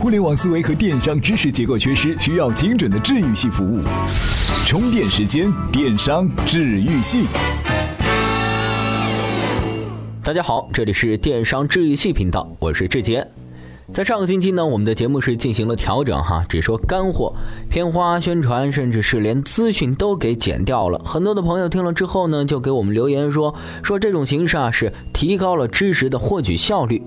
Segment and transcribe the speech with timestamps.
[0.00, 3.82] 互联网思维和电商知识结构缺失，需要精准的治愈系服务。
[4.64, 7.26] 充电时间，电商治愈系。
[10.22, 13.26] 大家好，这里是电商治愈系频道，我是志杰。
[13.92, 17.32] 在上个星期呢，我们的节目是进行了调整哈，只说干货，
[17.70, 21.00] 片花、宣传，甚至是连资讯都给剪掉了。
[21.04, 27.02] 很多的朋友听了之后呢，就给我们留言说，说这种形式啊是提高了知识的获取效率。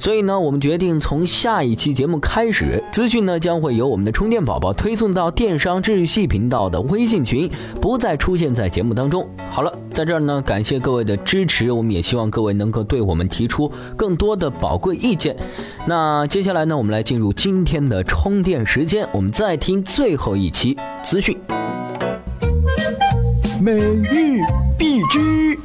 [0.00, 7.48] 所以呢，我们决定从下一期节目开始，资讯呢将会由我们的充电宝宝推送到电商治愈系频道的微信群，
[7.80, 9.28] 不再出现在节目当中。
[9.50, 15.36] 好了，在这儿呢，感谢各位的支持，我们也希望各位能够对我们提出更多的宝贵意见。
[15.86, 21.36] 那接下来呢，我们来进入今天的充电时间，我们再听最后一期资讯。
[23.60, 24.40] 每日
[24.78, 25.58] 必知。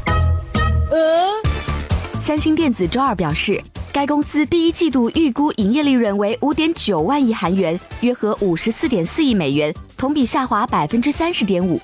[2.19, 3.61] 三星电子周二表示，
[3.93, 11.79] 该公司第一季度预估营业利润为五点九万亿韩元，约合五十四点四亿美元，同比下滑百分之三十点五。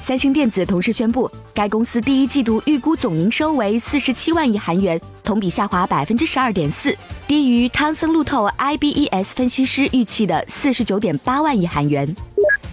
[0.00, 12.14] 三星电子同时宣布，该公司第一季度预估总营收为四十七万亿韩元，同比下滑百分之十二点四，低于汤森路透 IBES 分析师预期的四十九点八万亿韩元。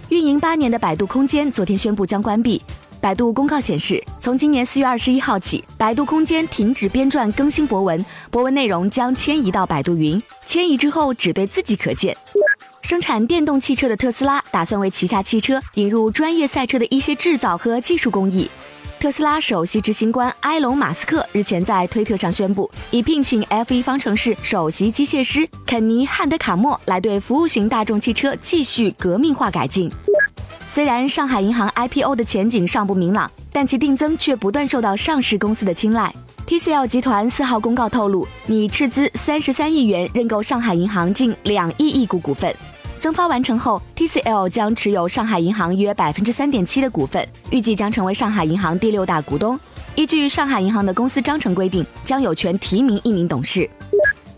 [0.08, 2.60] 运营八年的百度空间昨天宣布将关闭。
[3.00, 12.14] 百度公告显示，从今年四月二十一号起，百度空间停止编撰更新博文，博文内容将迁移到百度云，迁移之后只对自己可见。
[12.82, 18.50] 生产电动汽车的特斯拉打算为旗下汽车引入专业赛车的一些制造和技术工艺。
[19.00, 29.90] 特斯拉首席执行官埃隆·马斯克日前在推特上宣布，已聘请 F1 方程式首席机械师肯尼·汉德卡莫来对服务型大众汽车继续革命化改进。
[30.66, 36.14] 虽然上海银行 IPO 的前景尚不明朗，但其定增却不断受到上市公司的青睐。
[36.46, 42.54] TCL 集团四号公告透露，拟斥资三十三亿元认购上海银行近两亿亿股股份。
[43.00, 49.58] 增发完成后，TCL 将持有上海银行约百分之三点七的股份，预计将成为上海银行第六大股东。
[49.94, 53.68] 依据上海银行的公司章程规定，将有权提名一名董事。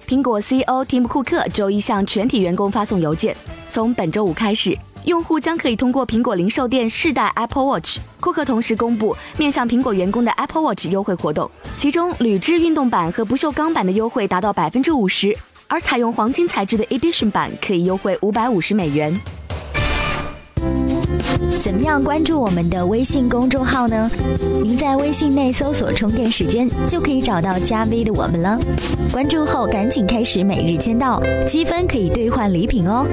[0.07, 3.37] 苹果 CEO 蒂姆·库克周一向全体员工发送邮件，
[3.69, 7.99] 从本周五开始，用户将可以通过苹果零售店试戴 Apple Watch。
[8.21, 15.37] 库克同时公布面向苹果员工的 Apple Watch 优惠活动，其中铝制运动版和不锈钢版的优惠达到百分之五十。
[15.73, 19.19] 而采用黄金材质的 Edition 版可以优惠五百五十美元。
[21.63, 24.11] 怎么样关注我们的微信公众号呢？
[24.63, 28.59] 您在微信内搜索“充电时间”就可以找到加 V 的我们了。
[29.11, 33.07] 关注后赶紧开始每日签到，积分可以兑换礼品哦。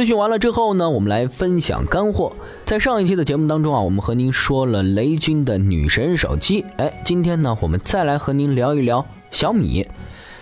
[0.00, 2.32] 咨询完了之后呢，我们来分享干货。
[2.64, 6.64] 在上一期的节目当中啊，我们和您说了雷军的女神手机。
[6.78, 9.86] 哎，今天呢，我们再来和您聊一聊小米。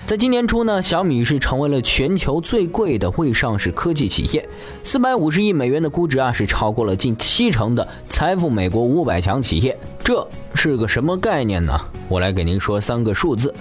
[0.07, 4.49] 在今年初呢，小米是成为了全球最贵的未上市科技企业，
[4.85, 9.77] 四百五十亿美元的估值啊，是超过了近七成的财富美国五百强企业。
[10.05, 11.77] 这是个什么概念呢？
[12.09, 13.53] 我来给您说三个数字。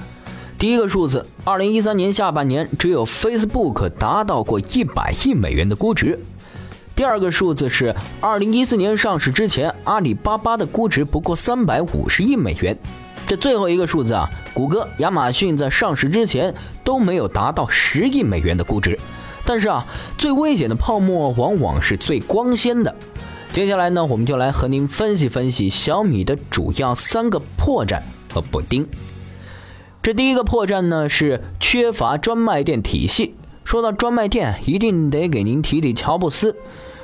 [0.58, 6.18] 第一个数字，二零一三年下半年只有 Facebook 达到过一百亿美元的估值。
[6.96, 12.76] 第二个数字是二零一四年上市之前，阿里巴巴的估值不过三百五十亿美元。
[13.28, 16.52] 这最后一个数字啊，谷歌、亚马逊在上市之前
[16.84, 18.98] 都没有达到十亿美元的估值。
[19.46, 19.86] 但是啊，
[20.18, 22.96] 最危险的泡沫往往是最光鲜的。
[23.52, 28.02] 接下来呢，我们就来和您分析分析小米的主要三个破绽
[28.34, 28.88] 和补丁。
[30.08, 33.36] 这第一个破绽呢是缺乏专卖店体系。
[33.66, 36.56] 说到专卖店，一定得给您提提乔布斯。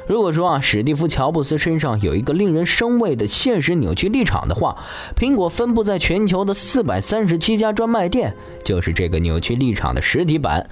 [0.08, 4.78] 如果说啊，史蒂夫·乔布斯身上有一个令人生畏的现实扭曲立场的话，
[5.18, 10.70] 苹果分布在全球的四百三十七家专卖店就是这个扭曲立场的实体版。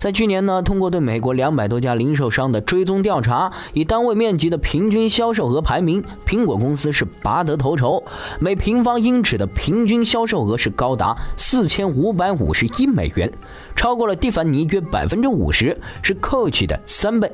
[0.00, 8.02] 在去年呢，通过对美国两百多家零售商的追踪调查，以单位面积的平均销售额排名，苹果公司是拔得头筹，
[8.38, 13.30] 每平方英尺的平均销售额是高达四千五百五十一美元，
[13.76, 17.30] 超过了蒂凡尼约百分之五十，是 Coach 的三倍。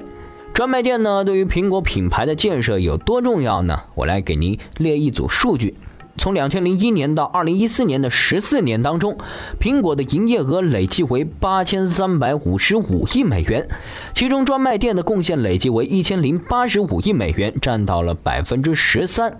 [0.52, 3.78] 专卖店呢，对于苹果品牌的建设有多重要呢？
[3.94, 5.76] 我来给您列一组数据。
[6.18, 9.16] 从两千零一年到二零一四年的十四年当中，
[9.60, 13.68] 苹果的营业额累计为八千三百五十五亿美元，
[14.14, 19.38] 其中专卖店的贡献累计为一千零八十五亿美元，占到了百分之十三。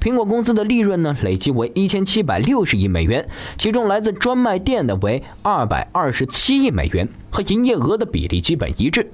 [0.00, 9.10] 苹果公司的利润呢，累计为一千七百六十亿美元，其中来自专卖店的为二百二十七亿美元，和营业额的比例基本一致。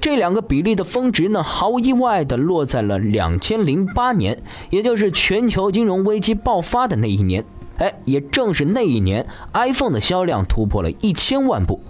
[0.00, 4.40] 这两个比例的峰值呢，毫无意外的落在了两千零八年，
[4.70, 7.44] 也就是全球金融危机爆发的那一年。
[7.78, 11.80] 哎，也正是那一年，iPhone 的销量突破了一千万部。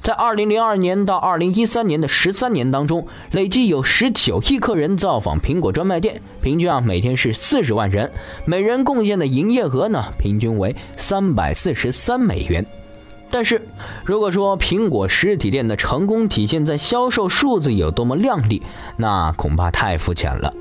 [0.00, 8.12] 在二零零二年到二零一三年的十三年当中，累计有十九亿客人造访苹果专卖店，平均啊每天是四十万人，
[8.44, 12.66] 每人贡献的营业额呢平均为三百四十三美元。
[13.34, 13.60] 但是，
[14.04, 18.62] 如果说苹果实体店的成功体现在销售数字有多么亮丽，
[18.96, 20.54] 那恐怕太肤浅了。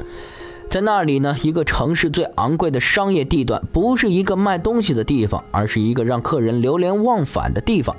[0.72, 7.96] 在那里呢，一个城市最昂贵的商业地段，不是一个卖东西的地方，而是一个让客人流连忘返的地方。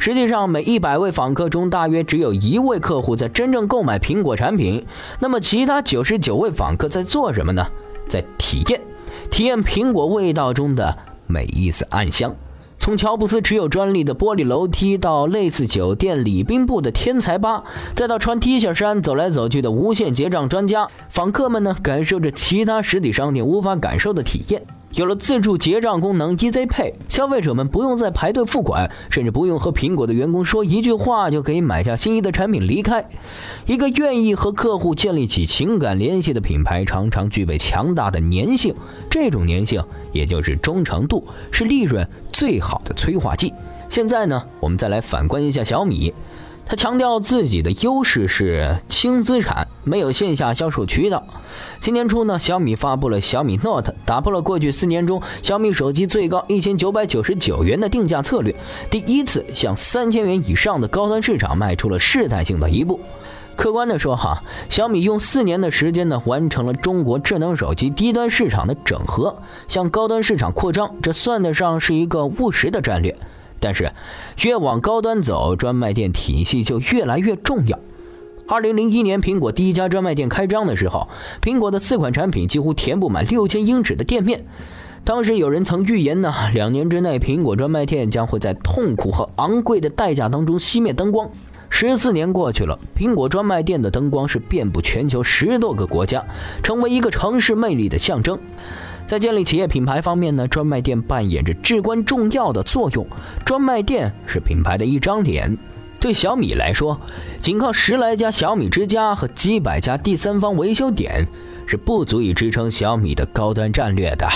[0.00, 4.84] 实际上，每一百位访客中，大约只有一位客户在真正购买苹果产品。
[5.20, 7.64] 那么，其他九十九位访客在做什么呢？
[8.08, 8.80] 在体验，
[9.30, 10.98] 体验苹果味道中的
[11.28, 12.34] 每一丝暗香。
[12.90, 17.62] 从乔布斯持有专利的玻璃楼梯，到类似酒店礼宾部的天才吧，
[17.94, 24.66] 再到穿 T 恤衫走来走去的无限结账专家，访客们呢，感受着其他实体商店无法感受的体验。
[24.94, 33.06] 有了自助结账功能，Easy Pay，消费者们不用再排队付款，甚至不用和苹果的员工说一句话就可以买下心仪的产品离开。
[33.66, 38.74] 一个愿意和客户建立起情感联系的品牌，常常具备强大的粘性。
[39.08, 39.80] 这种粘性，
[40.12, 43.54] 也就是忠诚度，是利润最好的催化剂。
[43.88, 46.12] 现在呢，我们再来反观一下小米。
[46.70, 51.24] 他强调自己的优势是轻资产，没有线下销售渠道。
[51.80, 58.54] 今年初呢，小米发布了小米 Note，打破了过去四年中小米手机最高一千九百九十九元的定价策略，
[58.88, 63.00] 第一次向三千元以上的高端市场迈出了试探性的一步。
[63.56, 69.36] 客观的说，哈，小米用四年的时间呢，完成了中国智能手机低端市场的整合，
[69.66, 73.16] 向高端市场扩张，这算得上是一个务实的战略。
[73.60, 73.92] 但是，
[74.42, 77.78] 越往高端走，专卖店体系就越来越重要。
[78.48, 81.08] 二零零一年，苹果第一家专卖店开张的时候，
[81.40, 84.44] 苹果的四款产品几乎填不满六千英尺的店面。
[85.04, 91.30] 当时有人曾预言呢，两年之内，苹果专卖店将会在痛苦和昂贵的代价当中熄灭灯光。
[91.68, 96.24] 十四年过去了，苹果专卖店的灯光是遍布全球十多个国家，
[96.64, 98.36] 成为一个城市魅力的象征。
[99.10, 103.04] 在建立企业品牌方面呢，专卖店扮演着至关重要的作用。
[103.44, 105.58] 专卖店是品牌的一张脸。
[105.98, 106.96] 对小米来说，
[107.40, 111.26] 仅靠十来家小米之家和几百家第三方维修点，
[111.66, 114.28] 是不足以支撑小米的高端战略的。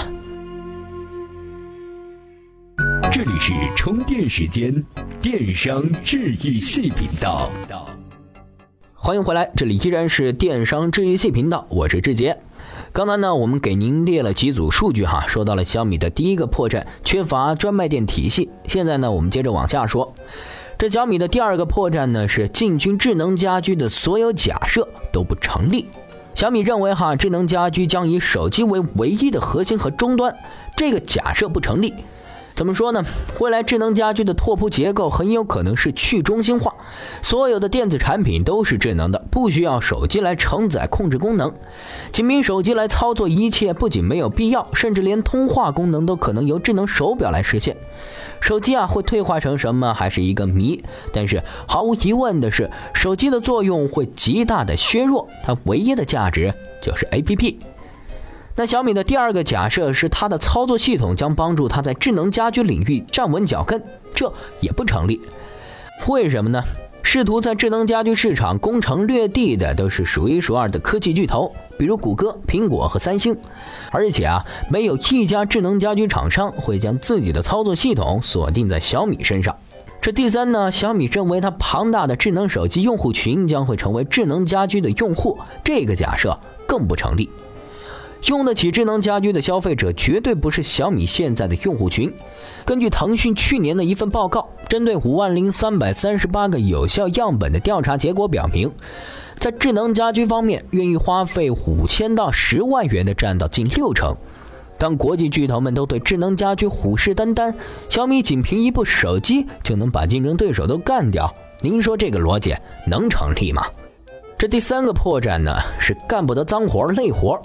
[3.12, 4.84] 这里是充电时间，
[5.22, 7.48] 电商治愈系频道。
[8.92, 12.36] 欢迎回来，这里依然是电商治愈系频道，我是志杰。
[12.94, 18.48] 刚才呢，我们给您列了几组数据哈，说到了小米的第一个破绽，缺乏专卖店体系。
[18.66, 20.14] 现在呢，我们接着往下说，
[20.78, 25.88] 这小米的第二个破绽呢，是进军智能家居的所有假设都不成立。
[26.36, 30.32] 小米认为哈，智能家居将以手机为唯一的核心和终端，
[30.76, 31.92] 这个假设不成立。
[32.54, 33.04] 怎么说呢？
[33.40, 36.72] 未来智能家居的拓扑结构很有可能是去中心化，
[37.20, 41.52] 所有的电子产品都是智能的，不需要手机来承载控制功能。
[42.12, 47.76] 仅凭手机来操作一切，不仅没有必要，甚至连通话功能都可能由智能手表来实现。
[48.40, 50.80] 手机啊，会退化成什么还是一个谜。
[51.12, 57.56] 但是毫无疑问的是，手机的作用会极大的削弱，它唯一的价值就是 APP。
[58.56, 63.82] 那小米的第二个假设是，它的操作系统将帮助它在智能家居领域站稳脚跟，
[64.14, 65.20] 这也不成立。
[66.08, 66.62] 为什么呢？
[67.02, 73.36] 试图在智能家居市场攻城略地的都是数一数二的科技巨头，比如谷歌、苹果和三星。
[73.90, 79.54] 而且啊，没有一家智能家居厂商会将自己的操作系统锁定在小米身上。
[80.00, 87.28] 这第三呢，小米认为它庞大的智能手机用户群将会成为智能家居的用户，这个假设更不成立。
[88.26, 92.12] 用得起智能家居的消费者绝对不是小米现在的用户群。
[92.64, 98.70] 根据腾讯去年的一份报告，针对五万零三百三十八个有效样本的调查结果表明，
[99.34, 104.16] 在智能家居方面，愿意花费五千到十万元的占到近六成。
[104.78, 107.54] 当国际巨头们都对智能家居虎视眈眈，
[107.88, 112.54] 小米仅凭一部手机就能把竞争对手都干掉，您说这个逻辑
[112.86, 113.66] 能成立吗？
[114.36, 117.40] 这第三个破绽呢，是干不得脏活累活。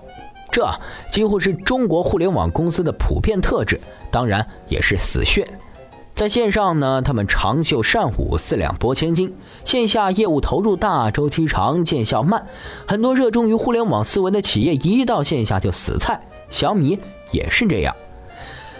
[0.51, 0.67] 这
[1.11, 3.79] 几乎是中国互联网公司的普遍特质，
[4.11, 5.47] 当然也是死穴。
[6.15, 9.29] 在线上呢，他们长袖善舞，四两拨千斤；
[9.63, 12.45] 线下业务投入大，周期长，见效慢。
[12.85, 16.19] 很多热衷于互联网思维的企业，一到线下就死菜。
[16.49, 16.99] 小米
[17.31, 17.95] 也是这样。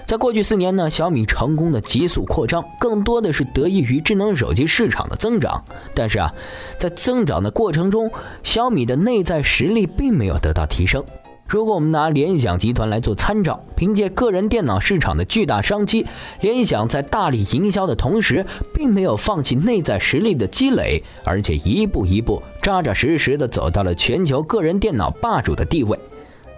[0.06, 5.64] 在过去四年呢，小米成功的急速扩张，更多的是得益于智能手机市场的增长。
[5.94, 6.34] 但是啊，
[6.78, 8.12] 在增长的过程中，
[8.44, 11.06] 小米的内在实力并没有得到提升。
[11.50, 16.06] 如果我们拿联想集团来做参照，凭借个人电脑市场的巨大商机，
[16.42, 25.98] 联想在大力营销的同时，并没有放弃内在实力的积累，而且一步一步扎扎实实的走到了全球个人电脑霸主的地位。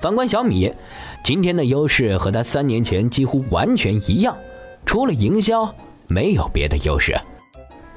[0.01, 0.74] 反观小米，
[1.24, 4.36] 今天的优势和它三年前几乎完全一样，
[4.86, 5.74] 除了营销，
[6.10, 7.15] 没有别的优势。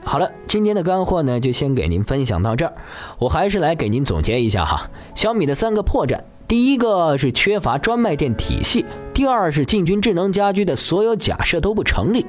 [0.05, 2.73] 好了，今天的干货呢，就先给您分享到这儿。
[3.19, 12.21] 我还是来给您总结一下哈，小米的三个破绽：第一个是缺乏专卖店体系；第二是进军智能家居的所有假设都不成立；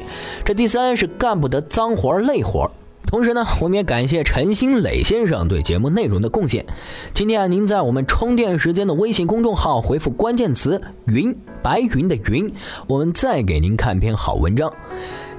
[0.43, 2.69] 这第三是干不得脏活累活。
[3.05, 6.65] 同时呢，我们也感谢陈新磊先生对节目内容的贡献。
[7.13, 12.51] 今天啊，您在我们充电时间的微信公众号回复关键词“云”，白云的云，
[12.87, 14.73] 我们再给您看篇好文章。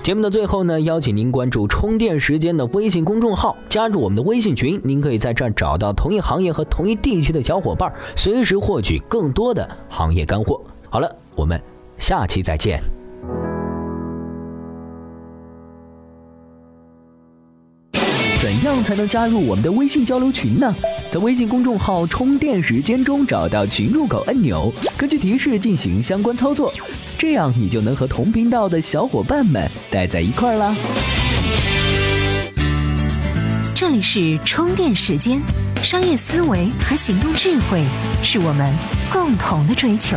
[0.07, 4.81] 节目的最后呢，邀请您关注充电时间的微信公众号，加入我们的微信群。
[4.85, 10.61] 您可以在这儿找到同一行业和同一地区的小伙伴，随时获取更多的行业干货。
[10.89, 11.61] 好了，我们
[11.99, 12.81] 下期再见。
[18.47, 20.73] 怎样才能加入我们的微信交流群呢？
[21.11, 26.73] 在微信公众号“充电时间”中找到群入口按钮，根据提示进行相关操作，
[27.19, 30.77] 这样你就能和同频道的小伙伴们待在一块儿啦。
[33.75, 35.43] 这里是充电时间，
[35.83, 37.83] 商业思维和行动智慧
[38.23, 38.73] 是我们
[39.13, 40.17] 共同的追求。